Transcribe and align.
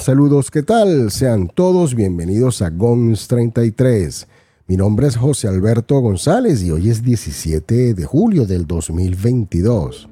Saludos, 0.00 0.50
¿qué 0.50 0.62
tal? 0.62 1.10
Sean 1.10 1.48
todos 1.48 1.94
bienvenidos 1.94 2.60
a 2.60 2.68
GONS 2.68 3.28
33. 3.28 4.28
Mi 4.66 4.76
nombre 4.76 5.06
es 5.06 5.16
José 5.16 5.48
Alberto 5.48 5.98
González 6.00 6.62
y 6.62 6.70
hoy 6.70 6.90
es 6.90 7.02
17 7.02 7.94
de 7.94 8.04
julio 8.04 8.44
del 8.44 8.66
2022. 8.66 10.10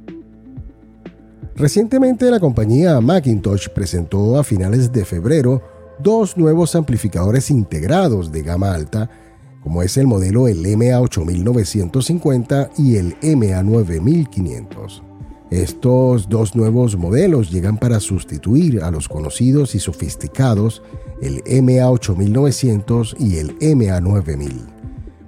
Recientemente 1.55 2.31
la 2.31 2.41
compañía 2.41 2.99
Macintosh 3.01 3.69
presentó 3.69 4.39
a 4.39 4.45
finales 4.45 4.91
de 4.91 5.05
febrero 5.05 5.63
dos 5.99 6.39
nuevos 6.39 6.75
amplificadores 6.75 7.51
integrados 7.51 8.33
de 8.33 8.43
gama 8.43 8.73
alta, 8.73 9.11
como 9.63 9.83
es 9.83 9.99
el 9.99 10.07
modelo 10.07 10.49
el 10.49 10.65
MA8950 10.65 12.71
y 12.79 12.97
el 12.97 13.21
MA9500. 13.21 15.14
Estos 15.55 16.29
dos 16.29 16.57
nuevos 16.57 16.97
modelos 16.97 17.53
llegan 17.53 17.79
para 17.79 18.01
sustituir 18.01 18.83
a 18.83 18.91
los 18.91 19.09
conocidos 19.09 19.77
y 19.77 19.79
sofisticados 19.79 20.83
el 21.23 21.45
MA8900 21.45 23.15
y 23.21 23.37
el 23.37 23.57
MA9000. 23.61 24.51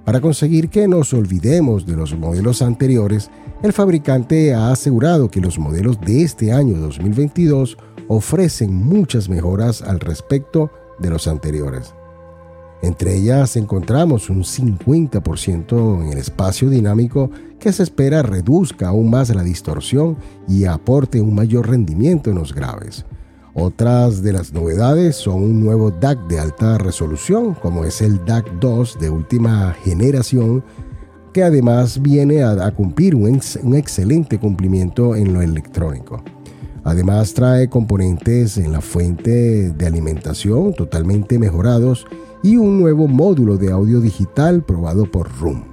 Para 0.03 0.19
conseguir 0.19 0.67
que 0.67 0.85
nos 0.89 1.13
olvidemos 1.13 1.85
de 1.85 1.95
los 1.95 2.13
modelos 2.13 2.61
anteriores, 2.61 3.31
el 3.63 3.71
fabricante 3.71 4.53
ha 4.53 4.69
asegurado 4.69 5.31
que 5.31 5.39
los 5.39 5.57
modelos 5.57 5.97
de 6.01 6.23
este 6.23 6.51
año 6.51 6.77
2022 6.77 7.77
ofrecen 8.09 8.75
muchas 8.75 9.29
mejoras 9.29 9.81
al 9.81 10.01
respecto 10.01 10.69
de 10.99 11.09
los 11.09 11.29
anteriores. 11.29 11.93
Entre 12.81 13.15
ellas 13.15 13.55
encontramos 13.55 14.29
un 14.29 14.43
50% 14.43 16.03
en 16.03 16.11
el 16.13 16.17
espacio 16.17 16.69
dinámico 16.69 17.31
que 17.59 17.71
se 17.71 17.83
espera 17.83 18.21
reduzca 18.21 18.89
aún 18.89 19.09
más 19.09 19.33
la 19.33 19.43
distorsión 19.43 20.17
y 20.47 20.65
aporte 20.65 21.19
un 21.19 21.33
mayor 21.33 21.69
rendimiento 21.69 22.29
en 22.29 22.35
los 22.35 22.53
graves. 22.53 23.05
Otras 23.55 24.21
de 24.21 24.33
las 24.33 24.53
novedades 24.53 25.15
son 25.15 25.41
un 25.41 25.59
nuevo 25.59 25.89
DAC 25.89 26.27
de 26.27 26.39
alta 26.39 26.77
resolución, 26.77 27.55
como 27.55 27.85
es 27.85 28.01
el 28.01 28.23
DAC 28.23 28.59
2 28.59 28.99
de 28.99 29.09
última 29.09 29.75
generación, 29.83 30.63
que 31.33 31.41
además 31.41 31.99
viene 31.99 32.43
a, 32.43 32.69
cumplir 32.71 33.15
un, 33.15 33.41
un 33.63 33.75
excelente 33.75 34.37
cumplimiento 34.37 35.15
en 35.15 35.33
lo 35.33 35.41
electrónico. 35.41 36.23
Además 36.83 37.33
trae 37.33 37.67
componentes 37.67 38.57
en 38.57 38.71
la 38.71 38.81
fuente 38.81 39.71
de 39.71 39.87
alimentación 39.87 40.73
totalmente 40.75 41.39
mejorados 41.39 42.05
y 42.43 42.57
un 42.57 42.79
nuevo 42.79 43.07
módulo 43.07 43.57
de 43.57 43.71
audio 43.71 43.99
digital 43.99 44.63
probado 44.63 45.09
por 45.09 45.29
Room. 45.39 45.63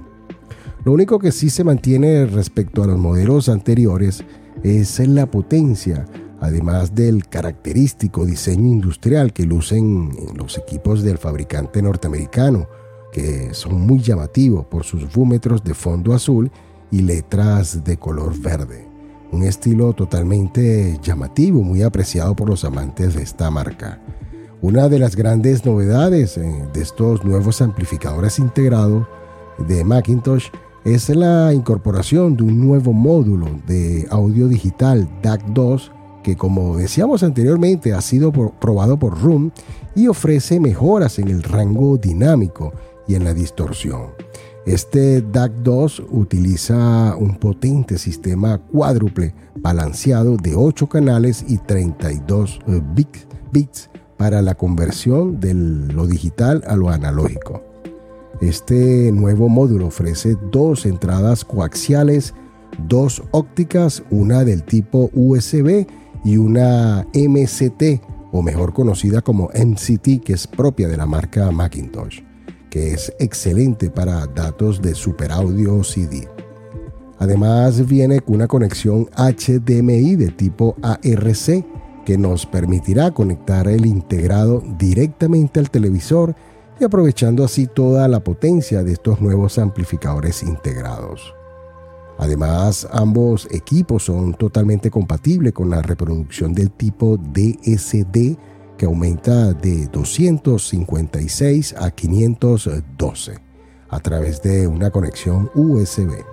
Lo 0.83 0.91
único 0.91 1.19
que 1.19 1.31
sí 1.31 1.49
se 1.49 1.63
mantiene 1.63 2.25
respecto 2.25 2.83
a 2.83 2.87
los 2.87 2.99
modelos 2.99 3.49
anteriores 3.49 4.23
es 4.63 4.99
la 4.99 5.25
potencia, 5.25 6.05
además 6.39 6.93
del 6.93 7.27
característico 7.27 8.25
diseño 8.25 8.67
industrial 8.67 9.33
que 9.33 9.45
lucen 9.45 10.11
los 10.35 10.57
equipos 10.57 11.01
del 11.01 11.17
fabricante 11.17 11.81
norteamericano, 11.81 12.67
que 13.11 13.53
son 13.53 13.81
muy 13.81 13.99
llamativos 13.99 14.65
por 14.65 14.83
sus 14.83 15.11
búmetros 15.11 15.63
de 15.63 15.73
fondo 15.73 16.13
azul 16.13 16.51
y 16.91 17.01
letras 17.01 17.83
de 17.83 17.97
color 17.97 18.37
verde. 18.39 18.87
Un 19.31 19.43
estilo 19.43 19.93
totalmente 19.93 20.99
llamativo, 21.01 21.61
muy 21.63 21.81
apreciado 21.81 22.35
por 22.35 22.49
los 22.49 22.63
amantes 22.63 23.15
de 23.15 23.23
esta 23.23 23.49
marca. 23.49 23.99
Una 24.61 24.87
de 24.87 24.99
las 24.99 25.15
grandes 25.15 25.65
novedades 25.65 26.37
eh, 26.37 26.65
de 26.73 26.81
estos 26.81 27.23
nuevos 27.23 27.61
amplificadores 27.61 28.39
integrados 28.39 29.05
de 29.57 29.83
Macintosh 29.83 30.47
es 30.85 31.09
la 31.09 31.53
incorporación 31.53 32.37
de 32.37 32.43
un 32.43 32.65
nuevo 32.65 32.93
módulo 32.93 33.47
de 33.67 34.07
audio 34.09 34.47
digital 34.47 35.09
DAC 35.21 35.45
2 35.47 35.91
que 36.23 36.35
como 36.35 36.77
decíamos 36.77 37.21
anteriormente 37.21 37.93
ha 37.93 38.01
sido 38.01 38.31
probado 38.31 38.97
por 38.97 39.21
Room 39.21 39.51
y 39.93 40.07
ofrece 40.07 40.59
mejoras 40.59 41.19
en 41.19 41.27
el 41.27 41.43
rango 41.43 41.97
dinámico 41.97 42.73
y 43.07 43.15
en 43.15 43.25
la 43.25 43.33
distorsión. 43.33 44.07
Este 44.65 45.21
DAC 45.21 45.51
2 45.57 46.03
utiliza 46.09 47.15
un 47.17 47.35
potente 47.35 47.99
sistema 47.99 48.57
cuádruple 48.57 49.35
balanceado 49.57 50.37
de 50.37 50.55
8 50.55 50.87
canales 50.89 51.45
y 51.47 51.59
32 51.59 52.59
eh, 52.67 52.81
bits 53.51 53.89
para 54.17 54.41
la 54.41 54.55
conversión 54.55 55.39
de 55.39 55.53
lo 55.53 56.07
digital 56.07 56.63
a 56.67 56.75
lo 56.75 56.89
analógico. 56.89 57.61
Este 58.41 59.11
nuevo 59.11 59.47
módulo 59.49 59.87
ofrece 59.87 60.35
dos 60.51 60.85
entradas 60.85 61.45
coaxiales, 61.45 62.33
dos 62.87 63.23
ópticas, 63.31 64.03
una 64.09 64.43
del 64.43 64.63
tipo 64.63 65.09
USB 65.13 65.87
y 66.23 66.37
una 66.37 67.07
MCT, 67.13 68.01
o 68.31 68.41
mejor 68.41 68.73
conocida 68.73 69.21
como 69.21 69.49
MCT, 69.53 70.21
que 70.23 70.33
es 70.33 70.47
propia 70.47 70.89
de 70.89 70.97
la 70.97 71.05
marca 71.05 71.49
Macintosh, 71.51 72.19
que 72.69 72.91
es 72.91 73.13
excelente 73.19 73.89
para 73.89 74.25
datos 74.27 74.81
de 74.81 74.95
super 74.95 75.31
audio 75.31 75.83
CD. 75.83 76.27
Además 77.17 77.85
viene 77.85 78.19
con 78.19 78.35
una 78.35 78.47
conexión 78.47 79.09
HDMI 79.15 80.15
de 80.17 80.31
tipo 80.31 80.75
ARC 80.81 81.65
que 82.05 82.17
nos 82.17 82.45
permitirá 82.45 83.11
conectar 83.11 83.67
el 83.67 83.85
integrado 83.85 84.63
directamente 84.77 85.59
al 85.59 85.69
televisor 85.69 86.35
y 86.79 86.83
aprovechando 86.83 87.43
así 87.43 87.67
toda 87.67 88.07
la 88.07 88.23
potencia 88.23 88.83
de 88.83 88.93
estos 88.93 89.21
nuevos 89.21 89.57
amplificadores 89.57 90.43
integrados. 90.43 91.33
Además, 92.17 92.87
ambos 92.91 93.47
equipos 93.51 94.03
son 94.03 94.33
totalmente 94.35 94.89
compatibles 94.89 95.51
con 95.53 95.69
la 95.69 95.81
reproducción 95.81 96.53
del 96.53 96.71
tipo 96.71 97.17
DSD 97.17 98.37
que 98.77 98.85
aumenta 98.85 99.53
de 99.53 99.87
256 99.87 101.75
a 101.77 101.91
512 101.91 103.39
a 103.89 103.99
través 103.99 104.41
de 104.41 104.67
una 104.67 104.91
conexión 104.91 105.49
USB. 105.55 106.23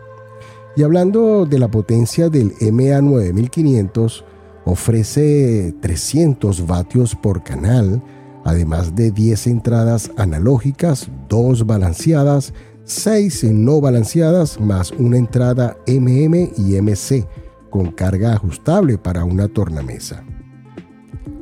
Y 0.76 0.82
hablando 0.82 1.46
de 1.46 1.58
la 1.58 1.70
potencia 1.70 2.28
del 2.28 2.54
MA9500, 2.56 4.24
ofrece 4.64 5.74
300 5.80 6.66
vatios 6.66 7.14
por 7.14 7.42
canal, 7.42 8.02
además 8.44 8.94
de 8.94 9.10
10 9.10 9.46
entradas 9.48 10.10
analógicas, 10.16 11.08
2 11.28 11.66
balanceadas, 11.66 12.52
6 12.84 13.44
no 13.52 13.80
balanceadas, 13.80 14.60
más 14.60 14.90
una 14.92 15.16
entrada 15.16 15.76
MM 15.86 16.50
y 16.56 16.80
MC 16.80 17.26
con 17.70 17.92
carga 17.92 18.34
ajustable 18.34 18.98
para 18.98 19.24
una 19.24 19.48
tornamesa. 19.48 20.24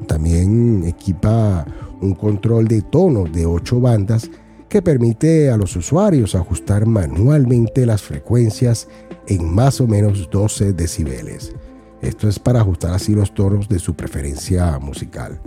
También 0.06 0.84
equipa 0.84 1.66
un 2.00 2.14
control 2.14 2.68
de 2.68 2.82
tono 2.82 3.24
de 3.24 3.46
8 3.46 3.80
bandas 3.80 4.30
que 4.68 4.80
permite 4.80 5.50
a 5.50 5.56
los 5.56 5.74
usuarios 5.74 6.34
ajustar 6.34 6.86
manualmente 6.86 7.84
las 7.84 8.02
frecuencias 8.02 8.88
en 9.26 9.52
más 9.52 9.80
o 9.80 9.86
menos 9.86 10.30
12 10.30 10.72
decibeles. 10.72 11.54
Esto 12.02 12.28
es 12.28 12.38
para 12.38 12.60
ajustar 12.60 12.92
así 12.92 13.14
los 13.14 13.34
tonos 13.34 13.68
de 13.68 13.78
su 13.78 13.94
preferencia 13.94 14.78
musical. 14.78 15.40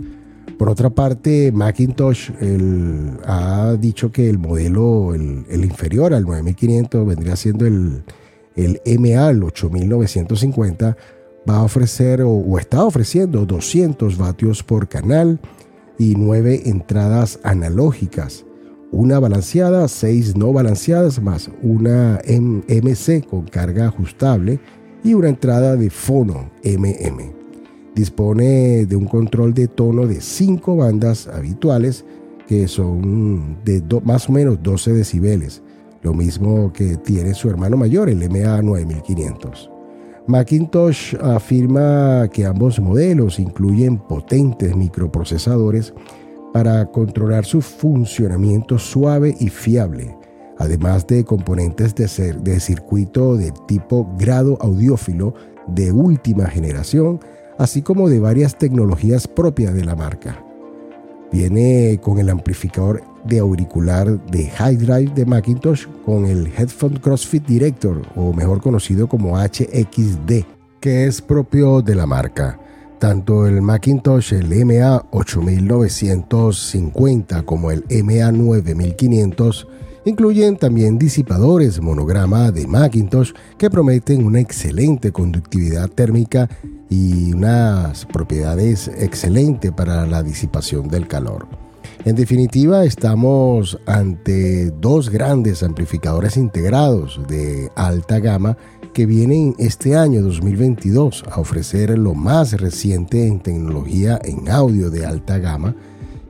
Por 0.58 0.68
otra 0.68 0.90
parte, 0.90 1.50
Macintosh 1.52 2.30
ha 3.26 3.76
dicho 3.78 4.12
que 4.12 4.30
el 4.30 4.38
modelo, 4.38 5.14
el, 5.14 5.64
inferior 5.64 6.14
al 6.14 6.24
9500, 6.24 7.06
vendría 7.06 7.34
siendo 7.34 7.66
el, 7.66 8.04
el 8.54 8.80
MA, 9.00 9.30
el 9.30 9.42
8950, 9.42 10.96
va 11.48 11.56
a 11.56 11.62
ofrecer 11.64 12.22
o, 12.22 12.58
está 12.58 12.84
ofreciendo 12.84 13.44
200 13.46 14.16
vatios 14.16 14.62
por 14.62 14.88
canal 14.88 15.40
y 15.98 16.14
9 16.16 16.62
entradas 16.66 17.38
analógicas, 17.42 18.44
una 18.90 19.18
balanceada, 19.18 19.88
6 19.88 20.36
no 20.36 20.52
balanceadas, 20.52 21.20
más 21.20 21.50
una 21.62 22.20
MC 22.26 23.26
con 23.26 23.42
carga 23.42 23.86
ajustable 23.88 24.60
y 25.04 25.14
una 25.14 25.28
entrada 25.28 25.76
de 25.76 25.90
fono 25.90 26.50
MM. 26.64 27.32
Dispone 27.94 28.86
de 28.86 28.96
un 28.96 29.04
control 29.04 29.54
de 29.54 29.68
tono 29.68 30.06
de 30.06 30.20
5 30.20 30.76
bandas 30.76 31.28
habituales 31.28 32.04
que 32.48 32.66
son 32.66 33.58
de 33.64 33.82
más 34.04 34.28
o 34.28 34.32
menos 34.32 34.62
12 34.62 34.92
decibeles, 34.92 35.62
lo 36.02 36.12
mismo 36.12 36.72
que 36.72 36.96
tiene 36.96 37.34
su 37.34 37.48
hermano 37.48 37.76
mayor, 37.76 38.08
el 38.08 38.28
MA 38.28 38.60
9500. 38.62 39.70
Macintosh 40.26 41.14
afirma 41.20 42.28
que 42.32 42.46
ambos 42.46 42.80
modelos 42.80 43.38
incluyen 43.38 43.98
potentes 43.98 44.74
microprocesadores 44.74 45.92
para 46.52 46.86
controlar 46.86 47.44
su 47.44 47.60
funcionamiento 47.60 48.78
suave 48.78 49.34
y 49.38 49.48
fiable, 49.48 50.16
además 50.58 51.06
de 51.06 51.24
componentes 51.24 51.94
de, 51.94 52.60
circuito 52.60 53.36
de 53.36 53.52
tipo 53.66 54.06
grado 54.18 54.58
audiófilo 54.60 55.34
de 55.66 55.92
última 55.92 56.46
generación, 56.46 57.20
así 57.58 57.82
como 57.82 58.08
de 58.08 58.20
varias 58.20 58.56
tecnologías 58.58 59.28
propias 59.28 59.74
de 59.74 59.84
la 59.84 59.96
marca. 59.96 60.42
Viene 61.32 61.98
con 62.02 62.18
el 62.18 62.28
amplificador 62.30 63.02
de 63.24 63.40
auricular 63.40 64.24
de 64.26 64.48
High 64.50 64.76
Drive 64.76 65.12
de 65.14 65.26
Macintosh 65.26 65.86
con 66.04 66.26
el 66.26 66.46
Headphone 66.46 67.00
CrossFit 67.00 67.44
Director, 67.46 68.02
o 68.14 68.32
mejor 68.32 68.60
conocido 68.60 69.08
como 69.08 69.36
HXD, 69.38 70.44
que 70.80 71.06
es 71.06 71.22
propio 71.22 71.82
de 71.82 71.94
la 71.94 72.06
marca. 72.06 72.58
Tanto 73.00 73.46
el 73.46 73.62
Macintosh, 73.62 74.34
el 74.34 74.64
MA 74.64 75.06
8950 75.10 77.42
como 77.42 77.70
el 77.70 77.84
MA 78.04 78.30
9500 78.30 79.66
incluyen 80.04 80.56
también 80.56 80.98
disipadores 80.98 81.80
monograma 81.80 82.50
de 82.50 82.66
Macintosh 82.66 83.32
que 83.58 83.70
prometen 83.70 84.24
una 84.24 84.40
excelente 84.40 85.12
conductividad 85.12 85.88
térmica 85.88 86.48
y 86.90 87.32
unas 87.32 88.04
propiedades 88.06 88.88
excelentes 88.88 89.72
para 89.72 90.06
la 90.06 90.22
disipación 90.22 90.88
del 90.88 91.08
calor. 91.08 91.46
En 92.04 92.16
definitiva, 92.16 92.84
estamos 92.84 93.78
ante 93.86 94.70
dos 94.70 95.08
grandes 95.08 95.62
amplificadores 95.62 96.36
integrados 96.36 97.20
de 97.28 97.70
alta 97.76 98.18
gama 98.18 98.58
que 98.92 99.06
vienen 99.06 99.54
este 99.58 99.96
año 99.96 100.22
2022 100.22 101.24
a 101.30 101.40
ofrecer 101.40 101.98
lo 101.98 102.14
más 102.14 102.52
reciente 102.52 103.26
en 103.26 103.40
tecnología 103.40 104.20
en 104.22 104.50
audio 104.50 104.90
de 104.90 105.06
alta 105.06 105.38
gama 105.38 105.74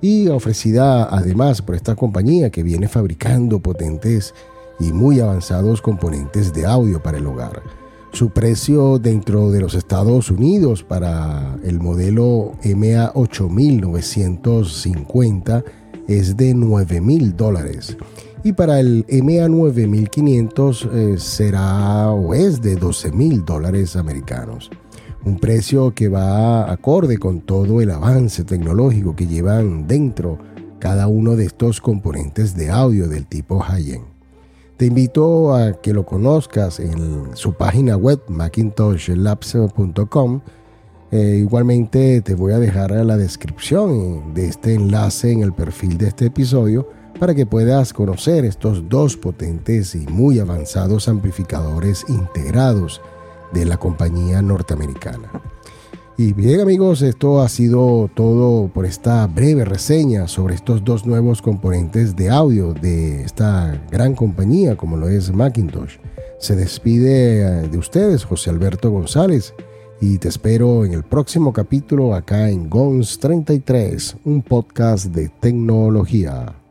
y 0.04 0.28
ofrecida 0.28 1.08
además 1.10 1.60
por 1.62 1.74
esta 1.76 1.96
compañía 1.96 2.50
que 2.50 2.62
viene 2.62 2.88
fabricando 2.88 3.60
potentes 3.60 4.34
y 4.78 4.92
muy 4.92 5.20
avanzados 5.20 5.80
componentes 5.80 6.52
de 6.52 6.66
audio 6.66 7.02
para 7.02 7.16
el 7.16 7.26
hogar. 7.26 7.62
Su 8.12 8.28
precio 8.28 8.98
dentro 8.98 9.50
de 9.50 9.62
los 9.62 9.74
Estados 9.74 10.30
Unidos 10.30 10.82
para 10.82 11.56
el 11.64 11.80
modelo 11.80 12.52
MA 12.62 13.12
8950 13.14 15.64
es 16.06 16.36
de 16.36 16.52
9 16.52 17.00
mil 17.00 17.34
dólares 17.34 17.96
y 18.42 18.52
para 18.52 18.80
el 18.80 19.06
MA 19.08 19.48
9500 19.48 20.88
eh, 20.92 21.14
será 21.16 22.10
o 22.10 22.34
es 22.34 22.60
de 22.60 22.76
12 22.76 23.10
mil 23.10 23.42
dólares 23.42 23.96
americanos. 23.96 24.70
Un 25.24 25.38
precio 25.38 25.94
que 25.94 26.08
va 26.08 26.70
acorde 26.70 27.16
con 27.16 27.40
todo 27.40 27.80
el 27.80 27.90
avance 27.90 28.44
tecnológico 28.44 29.16
que 29.16 29.26
llevan 29.26 29.86
dentro 29.86 30.38
cada 30.78 31.08
uno 31.08 31.34
de 31.34 31.46
estos 31.46 31.80
componentes 31.80 32.54
de 32.54 32.70
audio 32.70 33.08
del 33.08 33.26
tipo 33.26 33.58
high-end. 33.58 34.04
Te 34.76 34.84
invito 34.86 35.54
a 35.54 35.80
que 35.80 35.94
lo 35.94 36.04
conozcas 36.04 36.78
en 36.78 37.34
su 37.36 37.54
página 37.54 37.96
web 37.96 38.20
macintoshlabs.com. 38.28 40.42
Eh, 41.10 41.36
igualmente 41.38 42.20
te 42.20 42.34
voy 42.34 42.52
a 42.52 42.58
dejar 42.58 42.90
la 42.90 43.16
descripción 43.16 44.34
de 44.34 44.48
este 44.48 44.74
enlace 44.74 45.32
en 45.32 45.40
el 45.42 45.54
perfil 45.54 45.96
de 45.96 46.08
este 46.08 46.26
episodio 46.26 46.86
para 47.18 47.34
que 47.34 47.46
puedas 47.46 47.94
conocer 47.94 48.44
estos 48.44 48.90
dos 48.90 49.16
potentes 49.16 49.94
y 49.94 50.06
muy 50.06 50.38
avanzados 50.38 51.08
amplificadores 51.08 52.04
integrados 52.08 53.00
de 53.52 53.64
la 53.64 53.76
compañía 53.76 54.42
norteamericana. 54.42 55.30
Y 56.16 56.32
bien 56.32 56.60
amigos, 56.60 57.02
esto 57.02 57.40
ha 57.40 57.48
sido 57.48 58.08
todo 58.14 58.68
por 58.68 58.86
esta 58.86 59.26
breve 59.26 59.64
reseña 59.64 60.28
sobre 60.28 60.54
estos 60.54 60.84
dos 60.84 61.04
nuevos 61.06 61.42
componentes 61.42 62.14
de 62.14 62.30
audio 62.30 62.72
de 62.72 63.22
esta 63.22 63.82
gran 63.90 64.14
compañía 64.14 64.76
como 64.76 64.96
lo 64.96 65.08
es 65.08 65.32
Macintosh. 65.32 65.96
Se 66.38 66.54
despide 66.54 67.40
eh, 67.40 67.68
de 67.68 67.78
ustedes 67.78 68.24
José 68.24 68.50
Alberto 68.50 68.92
González 68.92 69.54
y 70.00 70.18
te 70.18 70.28
espero 70.28 70.84
en 70.84 70.92
el 70.92 71.02
próximo 71.02 71.52
capítulo 71.52 72.14
acá 72.14 72.48
en 72.48 72.70
GONS 72.70 73.18
33, 73.18 74.16
un 74.24 74.42
podcast 74.42 75.06
de 75.06 75.30
tecnología. 75.40 76.63